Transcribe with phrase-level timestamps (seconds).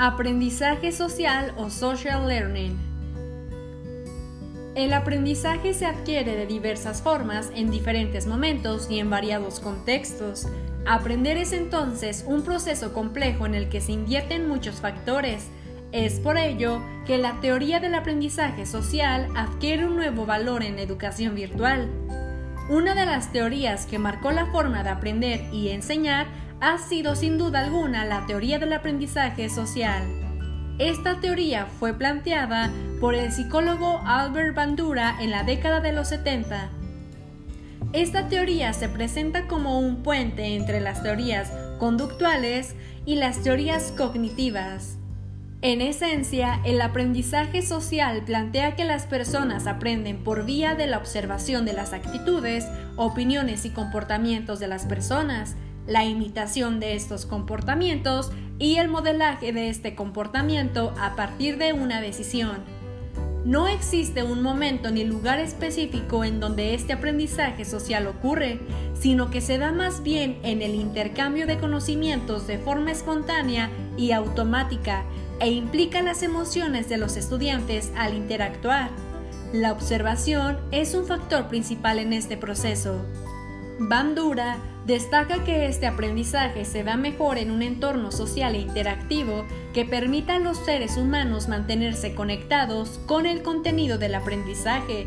[0.00, 2.78] Aprendizaje social o social learning.
[4.76, 10.46] El aprendizaje se adquiere de diversas formas en diferentes momentos y en variados contextos.
[10.86, 15.48] Aprender es entonces un proceso complejo en el que se invierten muchos factores.
[15.90, 20.82] Es por ello que la teoría del aprendizaje social adquiere un nuevo valor en la
[20.82, 21.88] educación virtual.
[22.68, 26.26] Una de las teorías que marcó la forma de aprender y enseñar
[26.60, 30.02] ha sido sin duda alguna la teoría del aprendizaje social.
[30.78, 36.68] Esta teoría fue planteada por el psicólogo Albert Bandura en la década de los 70.
[37.94, 42.74] Esta teoría se presenta como un puente entre las teorías conductuales
[43.06, 44.98] y las teorías cognitivas.
[45.60, 51.64] En esencia, el aprendizaje social plantea que las personas aprenden por vía de la observación
[51.64, 58.76] de las actitudes, opiniones y comportamientos de las personas, la imitación de estos comportamientos y
[58.76, 62.58] el modelaje de este comportamiento a partir de una decisión.
[63.44, 68.60] No existe un momento ni lugar específico en donde este aprendizaje social ocurre,
[68.94, 74.12] sino que se da más bien en el intercambio de conocimientos de forma espontánea y
[74.12, 75.04] automática
[75.40, 78.90] e implica las emociones de los estudiantes al interactuar.
[79.52, 83.04] La observación es un factor principal en este proceso.
[83.78, 89.84] Bandura destaca que este aprendizaje se da mejor en un entorno social e interactivo que
[89.84, 95.06] permita a los seres humanos mantenerse conectados con el contenido del aprendizaje.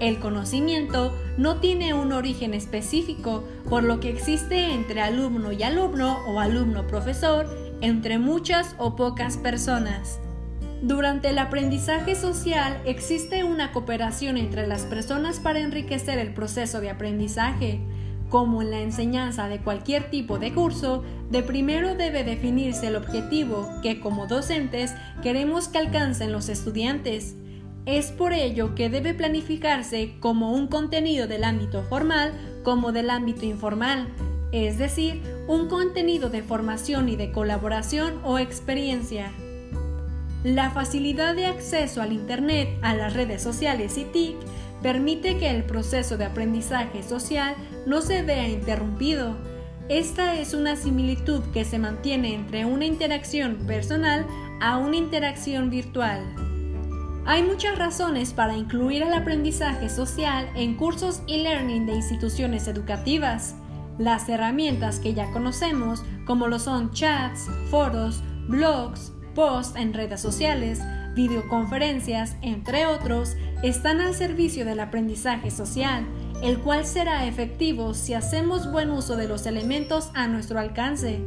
[0.00, 6.18] El conocimiento no tiene un origen específico, por lo que existe entre alumno y alumno
[6.26, 10.20] o alumno-profesor, entre muchas o pocas personas.
[10.82, 16.90] Durante el aprendizaje social existe una cooperación entre las personas para enriquecer el proceso de
[16.90, 17.80] aprendizaje.
[18.28, 23.68] Como en la enseñanza de cualquier tipo de curso, de primero debe definirse el objetivo
[23.82, 27.36] que como docentes queremos que alcancen los estudiantes.
[27.84, 32.32] Es por ello que debe planificarse como un contenido del ámbito formal
[32.62, 34.08] como del ámbito informal,
[34.52, 39.32] es decir, un contenido de formación y de colaboración o experiencia.
[40.44, 44.36] La facilidad de acceso al Internet, a las redes sociales y TIC
[44.82, 47.54] permite que el proceso de aprendizaje social
[47.86, 49.36] no se vea interrumpido.
[49.88, 54.26] Esta es una similitud que se mantiene entre una interacción personal
[54.60, 56.24] a una interacción virtual.
[57.24, 63.54] Hay muchas razones para incluir el aprendizaje social en cursos e-learning de instituciones educativas.
[63.98, 70.80] Las herramientas que ya conocemos, como lo son chats, foros, blogs, posts en redes sociales,
[71.14, 76.06] videoconferencias, entre otros, están al servicio del aprendizaje social,
[76.42, 81.20] el cual será efectivo si hacemos buen uso de los elementos a nuestro alcance.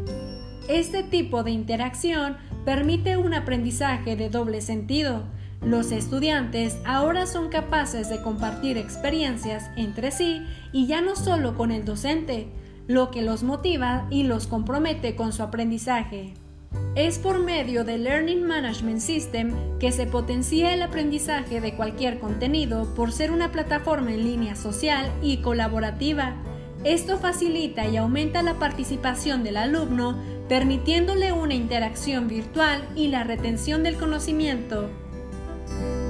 [0.67, 5.23] Este tipo de interacción permite un aprendizaje de doble sentido.
[5.61, 11.71] Los estudiantes ahora son capaces de compartir experiencias entre sí y ya no solo con
[11.71, 12.49] el docente,
[12.87, 16.33] lo que los motiva y los compromete con su aprendizaje.
[16.95, 22.93] Es por medio del Learning Management System que se potencia el aprendizaje de cualquier contenido
[22.95, 26.35] por ser una plataforma en línea social y colaborativa.
[26.83, 30.17] Esto facilita y aumenta la participación del alumno,
[30.47, 34.89] permitiéndole una interacción virtual y la retención del conocimiento.
[35.67, 36.04] thank you